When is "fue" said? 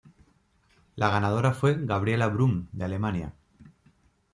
1.53-1.85